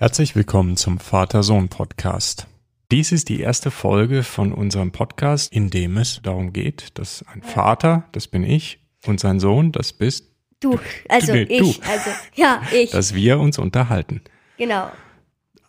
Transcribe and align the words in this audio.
Herzlich 0.00 0.36
willkommen 0.36 0.76
zum 0.76 0.98
Vater-Sohn-Podcast. 1.00 2.46
Dies 2.92 3.10
ist 3.10 3.28
die 3.28 3.40
erste 3.40 3.72
Folge 3.72 4.22
von 4.22 4.52
unserem 4.52 4.92
Podcast, 4.92 5.52
in 5.52 5.70
dem 5.70 5.96
es 5.96 6.20
darum 6.22 6.52
geht, 6.52 6.96
dass 6.98 7.24
ein 7.32 7.42
Vater, 7.42 8.04
das 8.12 8.28
bin 8.28 8.44
ich, 8.44 8.78
und 9.06 9.18
sein 9.18 9.40
Sohn, 9.40 9.72
das 9.72 9.92
bist 9.92 10.26
Du, 10.60 10.78
also 11.08 11.32
nee, 11.32 11.42
ich, 11.42 11.80
du. 11.80 11.88
also 11.88 12.10
ja, 12.34 12.62
ich. 12.72 12.90
dass 12.92 13.12
wir 13.14 13.38
uns 13.40 13.58
unterhalten. 13.58 14.22
genau. 14.56 14.88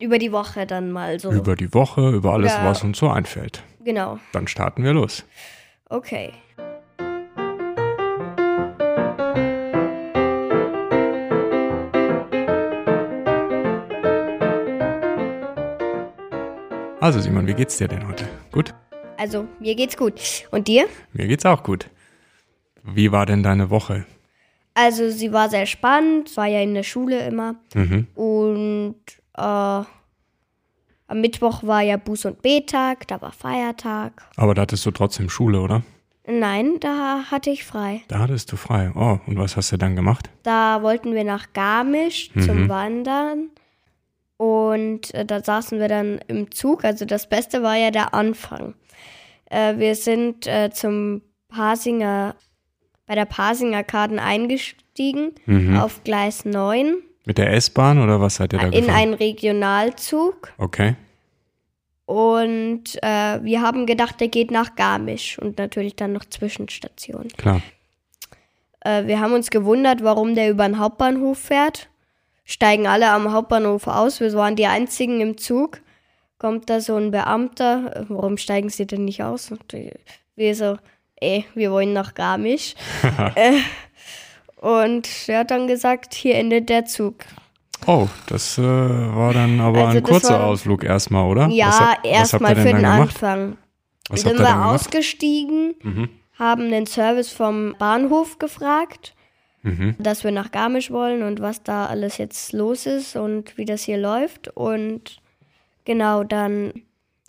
Über 0.01 0.17
die 0.17 0.31
Woche 0.31 0.65
dann 0.67 0.91
mal 0.91 1.19
so. 1.19 1.29
Über 1.31 1.57
die 1.57 1.73
Woche, 1.73 2.11
über 2.11 2.31
alles, 2.33 2.53
Ja. 2.53 2.63
was 2.63 2.83
uns 2.83 2.99
so 2.99 3.09
einfällt. 3.09 3.63
Genau. 3.83 4.17
Dann 4.31 4.47
starten 4.47 4.83
wir 4.85 4.93
los. 4.93 5.25
Okay. 5.89 6.31
Also 17.09 17.21
Simon, 17.21 17.47
wie 17.47 17.55
geht's 17.55 17.75
dir 17.79 17.87
denn 17.87 18.07
heute? 18.07 18.29
Gut? 18.51 18.75
Also, 19.17 19.47
mir 19.59 19.73
geht's 19.73 19.97
gut. 19.97 20.21
Und 20.51 20.67
dir? 20.67 20.85
Mir 21.11 21.25
geht's 21.25 21.43
auch 21.43 21.63
gut. 21.63 21.89
Wie 22.83 23.11
war 23.11 23.25
denn 23.25 23.41
deine 23.41 23.71
Woche? 23.71 24.05
Also, 24.75 25.09
sie 25.09 25.33
war 25.33 25.49
sehr 25.49 25.65
spannend, 25.65 26.37
war 26.37 26.45
ja 26.45 26.61
in 26.61 26.75
der 26.75 26.83
Schule 26.83 27.25
immer. 27.25 27.55
Mhm. 27.73 28.05
Und 28.13 29.01
äh, 29.35 29.41
am 29.41 29.87
Mittwoch 31.07 31.63
war 31.63 31.81
ja 31.81 31.95
Buß- 31.95 32.27
und 32.27 32.43
Betag, 32.43 33.07
da 33.07 33.19
war 33.23 33.31
Feiertag. 33.31 34.21
Aber 34.35 34.53
da 34.53 34.61
hattest 34.61 34.85
du 34.85 34.91
trotzdem 34.91 35.31
Schule, 35.31 35.61
oder? 35.61 35.81
Nein, 36.27 36.79
da 36.79 37.23
hatte 37.31 37.49
ich 37.49 37.65
frei. 37.65 38.03
Da 38.07 38.19
hattest 38.19 38.51
du 38.51 38.55
frei. 38.55 38.91
Oh, 38.93 39.17
und 39.25 39.39
was 39.39 39.57
hast 39.57 39.71
du 39.71 39.77
dann 39.77 39.95
gemacht? 39.95 40.29
Da 40.43 40.83
wollten 40.83 41.15
wir 41.15 41.23
nach 41.23 41.53
Garmisch 41.53 42.29
zum 42.35 42.69
Wandern. 42.69 43.49
Und 44.39 45.13
äh, 45.13 45.25
da 45.25 45.43
saßen 45.43 45.81
wir 45.81 45.89
dann 45.89 46.21
im 46.27 46.49
Zug. 46.49 46.85
Also 46.85 47.03
das 47.03 47.27
Beste 47.27 47.61
war 47.61 47.75
ja 47.75 47.91
der 47.91 48.13
Anfang. 48.13 48.73
Äh, 49.49 49.77
wir 49.79 49.95
sind 49.95 50.47
äh, 50.47 50.69
zum 50.71 51.21
Pasinger, 51.49 52.35
bei 53.05 53.15
der 53.15 53.25
Pasinger 53.25 53.83
Karten 53.83 54.17
eingestiegen 54.17 55.33
auf 55.77 56.05
Gleis 56.05 56.45
9 56.45 56.95
Mit 57.25 57.37
der 57.37 57.51
S-Bahn 57.51 57.99
oder 58.01 58.21
was 58.21 58.35
seid 58.35 58.53
ihr 58.53 58.59
da 58.59 58.65
in 58.67 58.71
gefahren? 58.71 58.95
einen 58.95 59.13
Regionalzug. 59.13 60.53
Okay. 60.57 60.95
Und 62.05 62.95
äh, 63.03 63.43
wir 63.43 63.61
haben 63.61 63.85
gedacht, 63.87 64.21
der 64.21 64.29
geht 64.29 64.51
nach 64.51 64.75
Garmisch 64.75 65.37
und 65.37 65.57
natürlich 65.57 65.97
dann 65.97 66.13
noch 66.13 66.23
Zwischenstationen. 66.23 67.27
Klar. 67.35 67.61
Äh, 68.79 69.05
wir 69.05 69.19
haben 69.19 69.33
uns 69.33 69.49
gewundert, 69.49 70.01
warum 70.01 70.33
der 70.33 70.49
über 70.49 70.65
den 70.65 70.79
Hauptbahnhof 70.79 71.37
fährt. 71.37 71.88
Steigen 72.51 72.87
alle 72.87 73.11
am 73.11 73.31
Hauptbahnhof 73.31 73.85
aus. 73.85 74.19
Wir 74.19 74.33
waren 74.33 74.55
die 74.55 74.65
einzigen 74.65 75.21
im 75.21 75.37
Zug. 75.37 75.81
Kommt 76.39 76.67
da 76.69 76.81
so 76.81 76.95
ein 76.95 77.11
Beamter. 77.11 78.05
Warum 78.09 78.37
steigen 78.37 78.69
sie 78.69 78.87
denn 78.87 79.05
nicht 79.05 79.21
aus? 79.21 79.51
Und 79.51 79.61
wir 80.35 80.55
so, 80.55 80.77
ey, 81.17 81.45
wir 81.53 81.71
wollen 81.71 81.93
nach 81.93 82.15
Garmisch. 82.15 82.73
äh, 83.35 83.59
und 84.57 85.07
er 85.27 85.39
hat 85.39 85.51
dann 85.51 85.67
gesagt, 85.67 86.13
hier 86.15 86.35
endet 86.35 86.69
der 86.69 86.85
Zug. 86.85 87.15
Oh, 87.85 88.07
das 88.27 88.57
äh, 88.57 88.61
war 88.63 89.33
dann 89.33 89.61
aber 89.61 89.85
Also 89.85 89.97
ein 89.99 90.03
kurzer 90.03 90.39
war- 90.39 90.47
Ausflug 90.47 90.83
erstmal, 90.83 91.25
oder? 91.29 91.47
Ja, 91.49 91.97
erstmal 92.03 92.55
für 92.55 92.73
den? 92.73 92.83
Anfang. 92.83 93.57
Was 94.09 94.23
Dann 94.23 94.31
habt 94.31 94.31
sind 94.31 94.31
ihr 94.31 94.39
wir 94.39 94.43
dann 94.45 94.53
gemacht? 94.57 94.75
ausgestiegen, 94.75 95.75
Mhm. 95.83 96.09
haben 96.39 96.71
den 96.71 96.87
Service 96.87 97.31
vom 97.31 97.75
Bahnhof 97.77 98.39
gefragt, 98.39 99.13
Mhm. 99.61 99.95
dass 99.99 100.23
wir 100.23 100.31
nach 100.31 100.51
Garmisch 100.51 100.89
wollen 100.91 101.21
und 101.23 101.41
was 101.41 101.63
da 101.63 101.85
alles 101.87 102.17
jetzt 102.17 102.53
los 102.53 102.85
ist 102.85 103.15
und 103.15 103.57
wie 103.57 103.65
das 103.65 103.83
hier 103.83 103.97
läuft. 103.97 104.47
Und 104.55 105.21
genau, 105.85 106.23
dann 106.23 106.73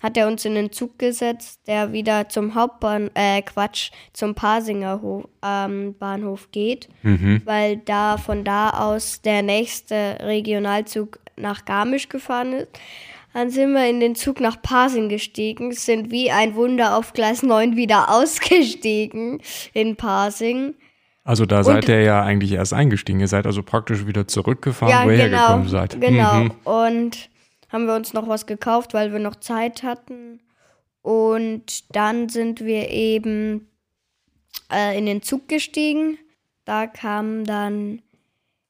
hat 0.00 0.16
er 0.16 0.28
uns 0.28 0.44
in 0.44 0.54
den 0.54 0.72
Zug 0.72 0.98
gesetzt, 0.98 1.60
der 1.66 1.92
wieder 1.92 2.28
zum 2.28 2.54
Hauptbahn, 2.54 3.10
äh, 3.14 3.42
Quatsch, 3.42 3.90
zum 4.12 4.34
Pasinger 4.34 5.00
ähm, 5.44 5.94
Bahnhof 5.98 6.50
geht, 6.52 6.88
Mhm. 7.02 7.42
weil 7.44 7.76
da 7.78 8.16
von 8.16 8.44
da 8.44 8.70
aus 8.70 9.20
der 9.22 9.42
nächste 9.42 10.16
Regionalzug 10.20 11.18
nach 11.36 11.64
Garmisch 11.64 12.08
gefahren 12.08 12.52
ist. 12.54 12.68
Dann 13.34 13.50
sind 13.50 13.72
wir 13.74 13.88
in 13.88 14.00
den 14.00 14.14
Zug 14.14 14.40
nach 14.40 14.60
Pasing 14.60 15.08
gestiegen, 15.08 15.72
sind 15.72 16.10
wie 16.10 16.30
ein 16.30 16.54
Wunder 16.54 16.96
auf 16.96 17.12
Gleis 17.12 17.42
9 17.42 17.76
wieder 17.76 18.08
ausgestiegen 18.14 19.40
in 19.74 19.96
Pasing. 19.96 20.74
Also 21.30 21.46
da 21.46 21.62
seid 21.62 21.88
ihr 21.88 22.02
ja 22.02 22.24
eigentlich 22.24 22.50
erst 22.50 22.74
eingestiegen. 22.74 23.20
Ihr 23.20 23.28
seid 23.28 23.46
also 23.46 23.62
praktisch 23.62 24.04
wieder 24.04 24.26
zurückgefahren, 24.26 25.06
wo 25.06 25.12
ihr 25.12 25.16
hergekommen 25.16 25.68
seid. 25.68 26.00
Genau. 26.00 26.34
Mhm. 26.34 26.50
Und 26.64 27.30
haben 27.68 27.86
wir 27.86 27.94
uns 27.94 28.12
noch 28.12 28.26
was 28.26 28.46
gekauft, 28.46 28.94
weil 28.94 29.12
wir 29.12 29.20
noch 29.20 29.36
Zeit 29.36 29.84
hatten. 29.84 30.40
Und 31.02 31.94
dann 31.94 32.28
sind 32.28 32.62
wir 32.62 32.90
eben 32.90 33.68
äh, 34.72 34.98
in 34.98 35.06
den 35.06 35.22
Zug 35.22 35.46
gestiegen. 35.46 36.18
Da 36.64 36.88
kam 36.88 37.44
dann 37.44 38.02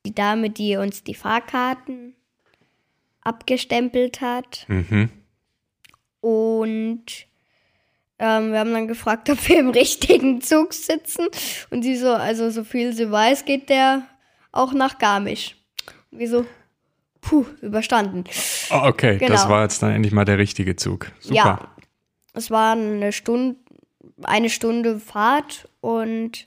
die 0.05 0.15
Dame, 0.15 0.51
die 0.51 0.77
uns 0.77 1.03
die 1.03 1.15
Fahrkarten 1.15 2.15
abgestempelt 3.23 4.21
hat. 4.21 4.67
Mhm. 4.69 5.09
Und 6.21 7.27
ähm, 8.21 8.53
wir 8.53 8.61
haben 8.61 8.73
dann 8.73 8.87
gefragt, 8.87 9.29
ob 9.31 9.49
wir 9.49 9.59
im 9.59 9.71
richtigen 9.71 10.41
Zug 10.43 10.73
sitzen. 10.75 11.27
Und 11.71 11.83
sie 11.83 11.97
so, 11.97 12.11
also 12.13 12.51
so 12.51 12.63
viel 12.63 12.93
sie 12.93 13.11
weiß, 13.11 13.45
geht 13.47 13.69
der 13.71 14.03
auch 14.53 14.73
nach 14.73 14.99
Garmisch. 14.99 15.57
Und 16.11 16.19
wir 16.21 16.29
so, 16.29 16.45
puh, 17.21 17.47
überstanden. 17.63 18.25
Oh, 18.71 18.83
okay, 18.85 19.19
das 19.19 19.29
Genau. 19.43 19.49
war 19.49 19.63
jetzt 19.63 19.83
dann 19.83 19.91
endlich 19.93 20.13
mal 20.13 20.25
der 20.25 20.39
richtige 20.39 20.77
Zug. 20.77 21.11
Super. 21.21 21.35
Ja, 21.35 21.69
es 22.35 22.51
war 22.51 22.73
eine 22.73 23.13
Stunde, 23.13 23.57
eine 24.23 24.51
Stunde 24.51 25.01
Fahrt 25.01 25.69
und 25.81 26.47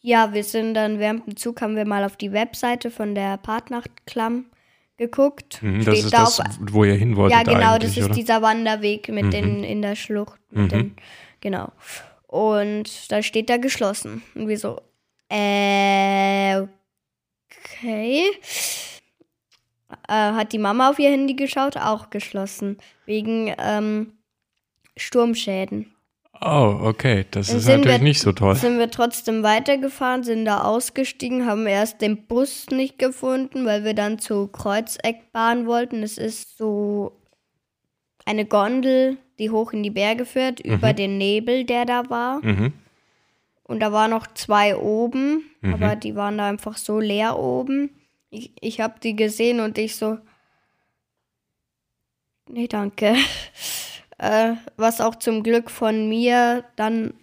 ja, 0.00 0.32
wir 0.34 0.44
sind 0.44 0.74
dann 0.74 0.98
während 0.98 1.26
dem 1.26 1.36
Zug 1.36 1.60
haben 1.62 1.76
wir 1.76 1.86
mal 1.86 2.04
auf 2.04 2.16
die 2.16 2.32
Webseite 2.32 2.90
von 2.90 3.14
der 3.14 3.36
Partnerklamm 3.38 4.46
geguckt. 4.96 5.62
Mhm, 5.62 5.84
das 5.84 5.98
ist 5.98 6.12
da 6.12 6.20
das, 6.24 6.40
auf- 6.40 6.46
wo 6.60 6.84
ihr 6.84 6.94
hin 6.94 7.16
wolltet 7.16 7.36
ja, 7.38 7.42
genau, 7.42 7.78
das 7.78 7.90
ist 7.92 7.98
oder? 7.98 8.08
Mhm. 8.10 8.12
dieser 8.14 8.42
Wanderweg 8.42 9.08
mit 9.08 9.32
den 9.32 9.64
in 9.64 9.82
der 9.82 9.96
Schlucht. 9.96 10.40
Mit 10.50 10.72
den, 10.72 10.96
genau. 11.40 11.72
Und 12.26 13.10
da 13.12 13.22
steht 13.22 13.48
da 13.50 13.56
geschlossen. 13.58 14.22
Und 14.34 14.48
wir 14.48 14.58
so, 14.58 14.80
äh, 15.28 16.60
okay. 16.60 18.22
Äh, 20.08 20.12
hat 20.12 20.52
die 20.52 20.58
Mama 20.58 20.90
auf 20.90 20.98
ihr 20.98 21.10
Handy 21.10 21.34
geschaut? 21.34 21.76
Auch 21.76 22.10
geschlossen. 22.10 22.78
Wegen 23.06 23.54
ähm, 23.58 24.12
Sturmschäden. 24.96 25.93
Oh, 26.40 26.78
okay, 26.82 27.24
das 27.30 27.46
Dann 27.48 27.56
ist 27.56 27.64
sind 27.64 27.80
natürlich 27.80 27.98
wir- 28.00 28.04
nicht 28.04 28.20
so 28.20 28.32
toll. 28.32 28.54
Sind 28.56 28.78
wir 28.78 28.90
trotzdem 28.90 29.42
weitergefahren, 29.42 30.24
sind 30.24 30.44
da 30.44 30.62
ausgestiegen, 30.62 31.46
haben 31.46 31.66
erst 31.66 32.00
den 32.02 32.26
Bus 32.26 32.66
nicht 32.70 32.98
gefunden, 32.98 33.64
weil 33.64 33.84
wir 33.84 33.94
dann 33.94 34.18
zur 34.18 34.50
Kreuzeckbahn 34.52 35.66
wollten. 35.66 36.02
Es 36.02 36.18
ist 36.18 36.58
so 36.58 37.12
eine 38.26 38.44
Gondel, 38.44 39.16
die 39.38 39.50
hoch 39.50 39.72
in 39.72 39.82
die 39.82 39.90
Berge 39.90 40.26
führt, 40.26 40.60
über 40.60 40.92
den 40.92 41.18
Nebel, 41.18 41.64
der 41.64 41.84
da 41.86 42.10
war. 42.10 42.44
Mhm. 42.44 42.72
Und 43.62 43.80
da 43.80 43.92
waren 43.92 44.10
noch 44.10 44.26
zwei 44.34 44.76
oben, 44.76 45.44
aber 45.62 45.96
die 45.96 46.14
waren 46.14 46.36
da 46.38 46.46
einfach 46.48 46.76
so 46.76 47.00
leer 47.00 47.38
oben. 47.38 47.90
Ich, 48.30 48.52
ich 48.60 48.80
habe 48.80 48.94
die 49.02 49.16
gesehen 49.16 49.60
und 49.60 49.78
ich 49.78 49.96
so, 49.96 50.18
nee, 52.48 52.66
danke. 52.68 53.14
äh, 54.18 54.52
was 54.76 55.00
auch 55.00 55.16
zum 55.16 55.42
Glück 55.42 55.70
von 55.70 56.08
mir 56.08 56.64
dann 56.76 57.14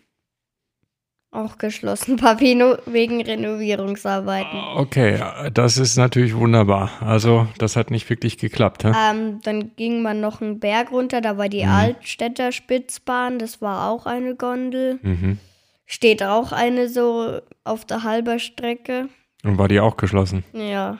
auch 1.33 1.57
geschlossen 1.57 2.21
war, 2.21 2.39
wegen 2.41 3.21
Renovierungsarbeiten. 3.21 4.59
Okay, 4.75 5.17
das 5.53 5.77
ist 5.77 5.95
natürlich 5.95 6.35
wunderbar. 6.35 6.91
Also, 7.01 7.47
das 7.57 7.75
hat 7.77 7.89
nicht 7.89 8.09
wirklich 8.09 8.37
geklappt, 8.37 8.83
hä? 8.83 8.91
Ähm, 9.09 9.39
dann 9.43 9.73
ging 9.77 10.01
man 10.01 10.19
noch 10.19 10.41
einen 10.41 10.59
Berg 10.59 10.91
runter, 10.91 11.21
da 11.21 11.37
war 11.37 11.47
die 11.47 11.65
Altstädter 11.65 12.51
Spitzbahn, 12.51 13.39
das 13.39 13.61
war 13.61 13.89
auch 13.89 14.05
eine 14.05 14.35
Gondel. 14.35 14.99
Mhm. 15.01 15.37
Steht 15.85 16.21
auch 16.23 16.51
eine 16.51 16.89
so 16.89 17.39
auf 17.63 17.85
der 17.85 18.03
halber 18.03 18.39
Strecke. 18.39 19.07
Und 19.43 19.57
war 19.57 19.67
die 19.67 19.79
auch 19.79 19.97
geschlossen? 19.97 20.43
Ja. 20.53 20.99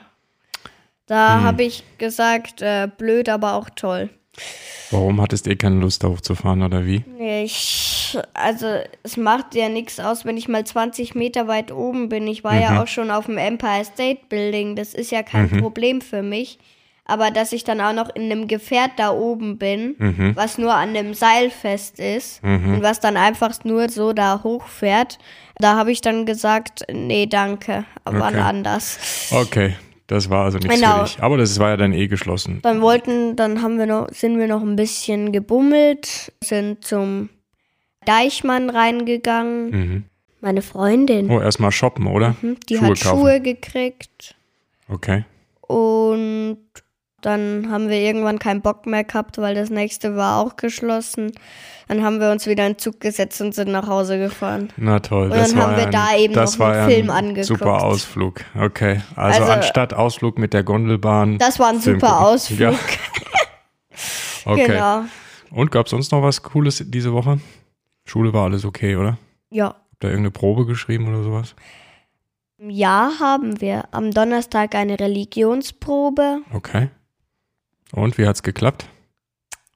Da 1.06 1.36
Hm. 1.36 1.42
habe 1.44 1.62
ich 1.64 1.84
gesagt, 1.98 2.62
äh, 2.62 2.88
blöd, 2.96 3.28
aber 3.28 3.54
auch 3.54 3.68
toll. 3.70 4.08
Warum 4.92 5.20
hattest 5.20 5.46
ihr 5.46 5.56
keine 5.56 5.80
Lust, 5.80 6.04
da 6.04 6.08
hochzufahren 6.08 6.62
oder 6.62 6.84
wie? 6.86 7.02
Ich, 7.18 8.16
also 8.34 8.66
es 9.02 9.16
macht 9.16 9.54
ja 9.54 9.68
nichts 9.68 9.98
aus, 9.98 10.24
wenn 10.24 10.36
ich 10.36 10.48
mal 10.48 10.64
20 10.64 11.14
Meter 11.14 11.48
weit 11.48 11.72
oben 11.72 12.08
bin. 12.08 12.26
Ich 12.26 12.44
war 12.44 12.60
ja 12.60 12.82
auch 12.82 12.86
schon 12.86 13.10
auf 13.10 13.26
dem 13.26 13.38
Empire 13.38 13.84
State 13.84 14.20
Building. 14.28 14.76
Das 14.76 14.94
ist 14.94 15.10
ja 15.10 15.22
kein 15.22 15.48
Problem 15.50 16.00
für 16.00 16.22
mich. 16.22 16.58
Aber 17.04 17.30
dass 17.30 17.52
ich 17.52 17.64
dann 17.64 17.80
auch 17.80 17.92
noch 17.92 18.14
in 18.14 18.30
einem 18.30 18.46
Gefährt 18.46 18.92
da 18.96 19.10
oben 19.10 19.58
bin, 19.58 19.96
was 20.34 20.56
nur 20.56 20.72
an 20.74 20.90
einem 20.90 21.14
Seil 21.14 21.50
fest 21.50 21.98
ist 21.98 22.42
und 22.44 22.82
was 22.82 23.00
dann 23.00 23.16
einfach 23.16 23.64
nur 23.64 23.88
so 23.88 24.12
da 24.12 24.42
hochfährt, 24.44 25.18
da 25.56 25.76
habe 25.76 25.90
ich 25.90 26.00
dann 26.00 26.26
gesagt, 26.26 26.84
nee, 26.92 27.26
danke, 27.26 27.84
aber 28.04 28.20
wann 28.20 28.34
Okay. 28.34 28.42
anders. 28.42 28.98
Okay, 29.30 29.76
das 30.06 30.30
war 30.30 30.44
also 30.44 30.58
nichts 30.58 30.74
Genau. 30.80 30.98
für 30.98 31.04
dich. 31.04 31.22
Aber 31.22 31.36
das 31.38 31.58
war 31.58 31.70
ja 31.70 31.76
dann 31.76 31.92
eh 31.92 32.06
geschlossen. 32.08 32.60
Dann 32.62 32.80
wollten, 32.80 33.36
dann 33.36 33.62
haben 33.62 33.78
wir 33.78 33.86
noch, 33.86 34.08
sind 34.10 34.38
wir 34.38 34.46
noch 34.48 34.62
ein 34.62 34.76
bisschen 34.76 35.32
gebummelt, 35.32 36.32
sind 36.42 36.84
zum 36.84 37.28
Deichmann 38.04 38.70
reingegangen. 38.70 39.70
Mhm. 39.70 40.04
Meine 40.40 40.62
Freundin, 40.62 41.30
Oh, 41.30 41.40
erstmal 41.40 41.70
shoppen, 41.70 42.06
oder? 42.08 42.34
hm, 42.40 42.56
die 42.68 42.76
Schuhe 42.76 42.88
hat 42.88 43.00
kaufen. 43.00 43.20
Schuhe 43.20 43.40
gekriegt. 43.40 44.34
Okay. 44.88 45.24
Und 45.60 46.58
dann 47.22 47.68
haben 47.70 47.88
wir 47.88 47.98
irgendwann 47.98 48.38
keinen 48.38 48.60
Bock 48.62 48.86
mehr 48.86 49.04
gehabt, 49.04 49.38
weil 49.38 49.54
das 49.54 49.70
nächste 49.70 50.16
war 50.16 50.40
auch 50.40 50.56
geschlossen. 50.56 51.32
Dann 51.88 52.02
haben 52.04 52.20
wir 52.20 52.30
uns 52.30 52.46
wieder 52.46 52.66
in 52.66 52.74
den 52.74 52.78
Zug 52.78 53.00
gesetzt 53.00 53.40
und 53.40 53.54
sind 53.54 53.70
nach 53.70 53.86
Hause 53.86 54.18
gefahren. 54.18 54.70
Na 54.76 55.00
toll. 55.00 55.24
Und 55.24 55.36
das 55.36 55.52
dann 55.52 55.62
haben 55.62 55.76
wir 55.76 55.84
ein, 55.86 55.90
da 55.90 56.16
eben 56.16 56.34
noch 56.34 56.60
einen 56.60 56.90
Film 56.90 57.10
ein 57.10 57.16
angeguckt. 57.16 57.46
Super 57.46 57.82
Ausflug. 57.82 58.44
Okay. 58.58 59.00
Also, 59.16 59.40
Also- 59.42 59.52
anstatt 59.52 59.94
Ausflug 59.94 60.38
mit 60.38 60.52
der 60.54 60.62
Gondelbahn. 60.62 61.38
Das 61.38 61.58
war 61.58 61.68
ein 61.68 61.80
Film 61.80 62.00
super 62.00 62.12
gucken. 62.12 62.26
Ausflug. 62.26 62.58
Ja. 62.60 62.72
Okay. 64.44 64.66
Genau. 64.66 65.04
Und 65.52 65.70
gab 65.70 65.86
es 65.86 65.90
sonst 65.90 66.10
noch 66.10 66.22
was 66.22 66.42
Cooles 66.42 66.82
diese 66.88 67.12
Woche? 67.12 67.38
Schule 68.04 68.32
war 68.32 68.44
alles 68.44 68.64
okay, 68.64 68.96
oder? 68.96 69.16
Ja. 69.50 69.66
Habt 69.66 70.02
ihr 70.02 70.08
irgendeine 70.10 70.30
Probe 70.32 70.66
geschrieben 70.66 71.06
oder 71.08 71.22
sowas? 71.22 71.54
Ja, 72.58 73.12
haben 73.20 73.60
wir. 73.60 73.84
Am 73.92 74.10
Donnerstag 74.10 74.74
eine 74.74 74.98
Religionsprobe. 74.98 76.38
Okay. 76.52 76.88
Und 77.92 78.18
wie 78.18 78.26
hat's 78.26 78.42
geklappt? 78.42 78.86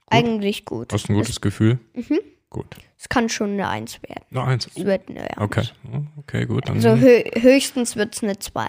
Eigentlich 0.09 0.65
gut. 0.65 0.93
Hast 0.93 1.09
du 1.09 1.13
ein 1.13 1.17
gutes 1.17 1.41
Gefühl? 1.41 1.79
Mhm. 1.95 2.19
Gut. 2.51 2.77
Es 2.99 3.09
kann 3.09 3.29
schon 3.29 3.51
eine 3.53 3.69
Eins 3.69 4.01
werden. 4.03 4.25
Noch 4.31 4.47
eins. 4.47 4.69
Es 4.75 4.85
wird 4.85 5.09
eine 5.09 5.23
Eins. 5.23 5.39
Okay. 5.39 5.65
Okay, 6.19 6.47
gut. 6.47 6.69
Dann, 6.69 6.77
Also 6.77 6.97
hö 6.97 7.23
höchstens 7.35 7.97
wird 7.97 8.15
es 8.15 8.23
eine 8.23 8.39
Zwei. 8.39 8.69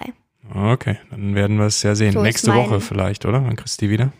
okay, 0.54 0.98
dann 1.10 1.34
werden 1.34 1.56
wir 1.58 1.66
es 1.66 1.82
ja 1.82 1.94
sehen. 1.94 2.12
So 2.12 2.22
Nächste 2.22 2.54
Woche 2.54 2.80
vielleicht, 2.80 3.24
oder? 3.24 3.44
Wann 3.44 3.56
kriegst 3.56 3.80
du 3.80 3.86
die 3.86 3.90
wieder? 3.90 4.12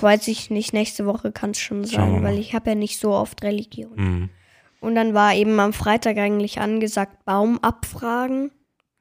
Weiß 0.00 0.28
ich 0.28 0.50
nicht, 0.50 0.72
nächste 0.72 1.06
Woche 1.06 1.32
kann 1.32 1.50
es 1.50 1.58
schon 1.58 1.84
sein, 1.84 2.22
weil 2.22 2.38
ich 2.38 2.54
habe 2.54 2.70
ja 2.70 2.74
nicht 2.74 2.98
so 2.98 3.12
oft 3.12 3.42
Religion. 3.42 3.96
Hm. 3.96 4.30
Und 4.80 4.94
dann 4.94 5.14
war 5.14 5.34
eben 5.34 5.58
am 5.60 5.72
Freitag 5.72 6.16
eigentlich 6.16 6.60
angesagt, 6.60 7.24
Baum 7.24 7.58
abfragen. 7.60 8.50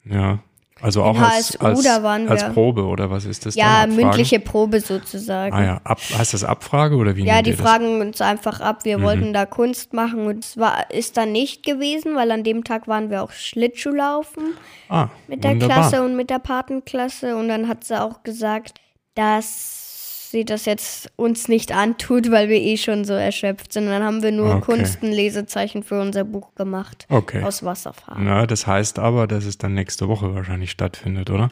Ja. 0.03 0.39
Also 0.81 1.03
auch 1.03 1.17
als, 1.19 1.55
als, 1.61 1.83
da 1.83 2.01
als 2.03 2.53
Probe 2.53 2.85
oder 2.85 3.09
was 3.11 3.25
ist 3.25 3.45
das? 3.45 3.55
Ja, 3.55 3.85
mündliche 3.87 4.39
Probe 4.39 4.79
sozusagen. 4.81 5.53
Ah 5.55 5.63
ja, 5.63 5.81
Ab, 5.83 5.99
heißt 6.17 6.33
das 6.33 6.43
Abfrage 6.43 6.95
oder 6.95 7.15
wie 7.15 7.23
Ja, 7.23 7.41
die 7.41 7.51
ihr 7.51 7.57
das? 7.57 7.65
fragen 7.65 8.01
uns 8.01 8.19
einfach 8.21 8.59
ab. 8.61 8.83
Wir 8.83 8.97
Mhm. 8.97 9.03
wollten 9.03 9.33
da 9.33 9.45
Kunst 9.45 9.93
machen 9.93 10.25
und 10.25 10.43
es 10.43 10.57
war, 10.57 10.89
ist 10.91 11.17
dann 11.17 11.31
nicht 11.31 11.63
gewesen, 11.63 12.15
weil 12.15 12.31
an 12.31 12.43
dem 12.43 12.63
Tag 12.63 12.87
waren 12.87 13.09
wir 13.09 13.21
auch 13.23 13.31
Schlittschuhlaufen 13.31 14.55
Ah, 14.89 15.07
mit 15.27 15.43
der 15.43 15.51
wunderbar. 15.51 15.77
Klasse 15.89 16.03
und 16.03 16.15
mit 16.15 16.29
der 16.29 16.39
Patenklasse. 16.39 17.35
Und 17.37 17.47
dann 17.47 17.67
hat 17.67 17.83
sie 17.83 18.01
auch 18.01 18.23
gesagt, 18.23 18.79
dass 19.15 19.80
sie 20.31 20.45
das 20.45 20.65
jetzt 20.65 21.11
uns 21.17 21.47
nicht 21.47 21.71
antut, 21.71 22.31
weil 22.31 22.49
wir 22.49 22.57
eh 22.59 22.77
schon 22.77 23.05
so 23.05 23.13
erschöpft 23.13 23.73
sind. 23.73 23.83
Und 23.85 23.89
dann 23.91 24.03
haben 24.03 24.23
wir 24.23 24.31
nur 24.31 24.55
Okay. 24.55 24.77
Kunst 24.77 25.03
ein 25.03 25.11
Lesezeichen 25.11 25.83
für 25.83 25.99
unser 26.01 26.23
Buch 26.23 26.55
gemacht. 26.55 27.05
Okay. 27.09 27.43
Aus 27.43 27.63
Wasserfarben. 27.63 28.23
Na, 28.25 28.47
das 28.47 28.65
heißt 28.65 28.97
aber, 28.99 29.27
dass 29.27 29.45
es 29.45 29.57
dann 29.57 29.73
nächste 29.73 30.07
Woche 30.07 30.33
wahrscheinlich 30.33 30.71
stattfindet, 30.71 31.29
oder? 31.29 31.49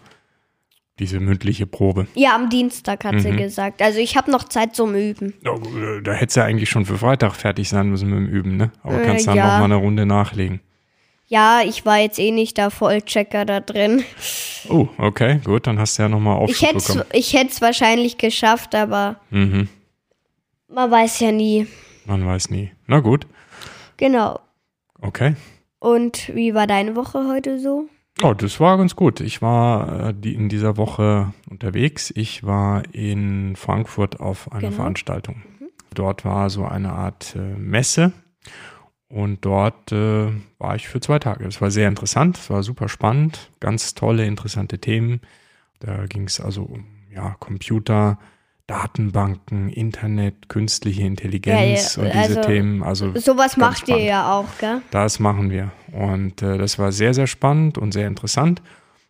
Diese 1.00 1.20
mündliche 1.22 1.66
Probe. 1.66 2.08
Ja, 2.16 2.36
am 2.36 2.50
Dienstag 2.50 3.06
hat 3.06 3.22
sie 3.22 3.32
Mhm. 3.32 3.38
gesagt. 3.38 3.82
Also 3.82 4.00
ich 4.00 4.18
habe 4.18 4.30
noch 4.32 4.44
Zeit 4.46 4.76
zum 4.76 4.96
Üben. 4.96 5.34
Oh, 5.46 5.56
äh, 5.78 6.02
Da 6.02 6.12
hätte 6.14 6.40
ja 6.42 6.46
eigentlich 6.46 6.70
schon 6.70 6.86
für 6.86 6.98
Freitag 6.98 7.36
fertig 7.36 7.70
sein 7.70 7.90
müssen 7.90 8.10
mit 8.10 8.18
dem 8.18 8.28
Üben, 8.28 8.58
ne? 8.58 8.72
Aber 8.84 9.02
Äh, 9.02 9.06
kannst 9.06 9.28
dann 9.28 9.38
ja. 9.38 9.46
noch 9.46 9.60
mal 9.60 9.66
eine 9.66 9.76
Runde 9.76 10.06
nachlegen. 10.06 10.60
Ja, 11.32 11.62
ich 11.64 11.86
war 11.86 12.00
jetzt 12.00 12.18
eh 12.18 12.32
nicht 12.32 12.58
der 12.58 12.72
Vollchecker 12.72 13.46
da 13.46 13.60
drin. 13.60 14.04
Oh, 14.68 14.88
okay, 14.98 15.40
gut, 15.46 15.68
dann 15.68 15.78
hast 15.78 15.98
du 15.98 16.02
ja 16.04 16.10
noch 16.10 16.20
mal 16.20 16.34
Ich 16.46 16.56
Aufschub 16.56 16.68
hätte 16.68 16.78
es 16.78 16.88
bekommen. 16.88 17.06
ich 17.14 17.34
wahrscheinlich 17.62 18.18
geschafft, 18.18 18.74
aber 18.74 19.18
Mhm. 19.30 19.70
man 20.68 20.90
weiß 20.90 21.20
ja 21.20 21.32
nie. 21.32 21.68
Man 22.06 22.26
weiß 22.26 22.50
nie. 22.50 22.72
Na 22.88 23.00
gut, 23.00 23.28
Genau. 23.98 24.40
okay. 25.02 25.36
Und 25.78 26.34
wie 26.36 26.54
war 26.56 26.66
deine 26.66 26.96
Woche 26.96 27.28
heute 27.30 27.60
so? 27.60 27.86
Oh, 28.24 28.34
das 28.34 28.60
war 28.60 28.78
ganz 28.78 28.96
gut. 28.96 29.22
Ich 29.22 29.42
war 29.42 30.10
äh, 30.24 30.30
in 30.34 30.50
dieser 30.50 30.78
Woche 30.78 31.32
unterwegs. 31.50 32.12
Ich 32.16 32.44
war 32.44 32.84
in 32.92 33.56
Frankfurt 33.56 34.20
auf 34.20 34.52
einer 34.52 34.62
Genau. 34.62 34.76
Veranstaltung. 34.76 35.44
Dort 35.94 36.26
war 36.26 36.50
so 36.50 36.66
eine 36.66 36.92
Art 36.92 37.36
äh, 37.36 37.40
Messe 37.40 38.12
und 39.10 39.44
dort 39.44 39.92
äh, 39.92 40.32
war 40.60 40.76
ich 40.76 40.88
für 40.88 41.00
zwei 41.02 41.20
Tage. 41.20 41.46
Es 41.46 41.62
war 41.62 41.72
sehr 41.72 41.88
interessant, 41.88 42.38
es 42.38 42.50
war 42.50 42.64
super 42.64 42.88
spannend, 42.90 43.50
ganz 43.60 43.96
tolle, 43.96 44.26
interessante 44.26 44.80
Themen. 44.80 45.22
Da 45.80 46.06
ging 46.06 46.26
es 46.26 46.40
also 46.40 46.64
um 46.64 46.86
ja, 47.14 47.36
Computer, 47.40 48.20
Datenbanken, 48.68 49.70
Internet, 49.70 50.48
künstliche 50.48 51.02
Intelligenz 51.02 51.96
Ja, 51.96 52.04
ja, 52.04 52.08
und 52.08 52.14
diese 52.14 52.38
also 52.40 52.50
Themen. 52.50 52.84
Also 52.84 53.16
Sowas 53.20 53.58
macht 53.58 53.88
ihr 53.88 53.96
spannend. 53.96 54.08
ja 54.08 54.32
auch, 54.32 54.58
gell? 54.60 54.82
das 54.92 55.20
machen 55.20 55.50
wir. 55.50 55.72
Und 55.92 56.44
äh, 56.44 56.60
das 56.60 56.78
war 56.78 56.92
sehr, 56.92 57.16
sehr 57.16 57.26
spannend 57.26 57.80
und 57.80 57.94
sehr 57.94 58.08
interessant. 58.08 58.62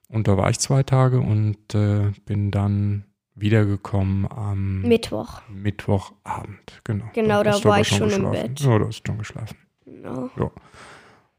Und 0.08 0.30
da 0.30 0.38
war 0.38 0.50
ich 0.50 0.60
zwei 0.60 0.84
Tage 0.84 1.20
und 1.20 1.76
äh, 1.76 2.12
bin 2.26 2.52
dann 2.52 3.04
wiedergekommen 3.36 4.32
am 4.32 4.82
Mittwoch. 4.82 5.42
Mittwochabend. 5.50 6.82
Genau. 6.86 7.06
Genau, 7.14 7.44
da 7.44 7.52
du 7.60 7.66
war 7.66 7.82
ich 7.82 7.90
schon 7.90 8.10
im 8.10 8.32
geschlafen. 8.32 8.32
Bett. 8.32 8.60
Ja, 8.62 8.80
du 8.80 8.88
hast 8.88 9.06
schon 9.06 9.18
geschlafen. 9.18 9.58
Genau. 9.96 10.30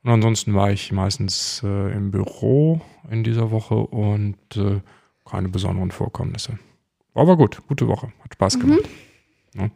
Und 0.03 0.11
ansonsten 0.11 0.55
war 0.55 0.71
ich 0.71 0.93
meistens 0.93 1.63
äh, 1.65 1.93
im 1.93 2.11
Büro 2.11 2.81
in 3.11 3.23
dieser 3.25 3.51
Woche 3.51 3.75
und 3.75 4.39
äh, 4.57 4.81
keine 5.25 5.49
besonderen 5.49 5.91
Vorkommnisse. 5.91 6.59
War 7.13 7.23
aber 7.25 7.37
gut, 7.37 7.61
gute 7.69 7.87
Woche, 7.89 8.13
hat 8.23 8.35
Spaß 8.35 8.57
Mhm. 8.57 8.61
gemacht. 8.61 8.89
Ja. 9.55 9.69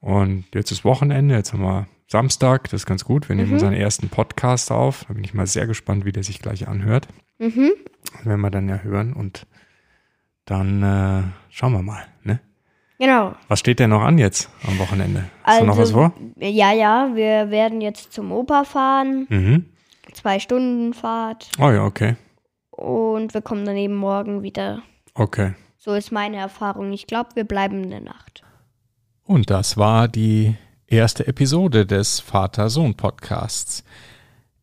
Und 0.00 0.44
jetzt 0.54 0.70
ist 0.70 0.84
Wochenende, 0.84 1.34
jetzt 1.34 1.52
haben 1.52 1.62
wir 1.62 1.88
Samstag, 2.06 2.64
das 2.64 2.82
ist 2.82 2.86
ganz 2.86 3.04
gut. 3.04 3.28
Wir 3.28 3.34
nehmen 3.34 3.48
Mhm. 3.48 3.54
unseren 3.54 3.72
ersten 3.72 4.08
Podcast 4.08 4.70
auf. 4.70 5.04
Da 5.08 5.14
bin 5.14 5.24
ich 5.24 5.34
mal 5.34 5.46
sehr 5.46 5.66
gespannt, 5.66 6.04
wie 6.04 6.12
der 6.12 6.22
sich 6.22 6.38
gleich 6.40 6.68
anhört. 6.68 7.08
Mhm. 7.38 7.70
Das 8.12 8.24
werden 8.26 8.40
wir 8.40 8.50
dann 8.50 8.68
ja 8.68 8.78
hören 8.78 9.12
und 9.14 9.46
dann 10.44 10.82
äh, 10.82 11.22
schauen 11.50 11.72
wir 11.72 11.82
mal. 11.82 12.04
Ne? 12.22 12.38
Genau. 12.98 13.34
Was 13.48 13.60
steht 13.60 13.78
denn 13.78 13.90
noch 13.90 14.02
an 14.02 14.18
jetzt 14.18 14.48
am 14.66 14.78
Wochenende? 14.78 15.24
Hast 15.42 15.60
du 15.60 15.66
noch 15.66 15.74
was 15.76 15.88
Also, 15.88 15.94
vor? 15.94 16.12
Ja, 16.38 16.72
ja, 16.72 17.10
wir 17.14 17.50
werden 17.50 17.80
jetzt 17.80 18.12
zum 18.12 18.32
Opa 18.32 18.64
fahren. 18.64 19.26
Mhm. 19.28 19.66
Zwei 20.12 20.38
Stunden 20.38 20.94
Fahrt. 20.94 21.50
Oh 21.58 21.70
ja, 21.70 21.84
okay. 21.84 22.16
Und 22.70 23.34
wir 23.34 23.42
kommen 23.42 23.64
dann 23.66 23.76
eben 23.76 23.94
morgen 23.96 24.42
wieder. 24.42 24.82
Okay. 25.14 25.54
So 25.76 25.92
ist 25.92 26.10
meine 26.10 26.36
Erfahrung. 26.36 26.92
Ich 26.92 27.06
glaube, 27.06 27.30
wir 27.34 27.44
bleiben 27.44 27.82
eine 27.82 28.00
Nacht. 28.00 28.42
Und 29.24 29.50
das 29.50 29.76
war 29.76 30.08
die 30.08 30.56
erste 30.86 31.26
Episode 31.26 31.84
des 31.84 32.20
Vater-Sohn-Podcasts. 32.20 33.84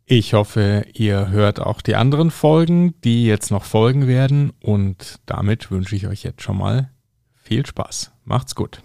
Ich 0.06 0.34
hoffe, 0.34 0.86
ihr 0.94 1.30
hört 1.30 1.60
auch 1.60 1.82
die 1.82 1.96
anderen 1.96 2.32
Folgen, 2.32 2.94
die 3.04 3.26
jetzt 3.26 3.52
noch 3.52 3.64
folgen 3.64 4.08
werden. 4.08 4.54
Und 4.62 5.20
damit 5.26 5.72
wünsche 5.72 5.96
ich 5.96 6.08
euch 6.08 6.24
jetzt 6.24 6.42
schon 6.42 6.58
mal 6.58 6.90
viel 7.36 7.66
Spaß. 7.66 8.13
Macht's 8.26 8.56
gut. 8.56 8.82